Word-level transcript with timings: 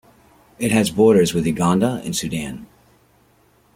It 0.57 0.71
has 0.71 0.89
borders 0.89 1.35
with 1.35 1.43
the 1.43 1.51
Uganda 1.51 2.01
and 2.03 2.15
Sudan. 2.15 2.65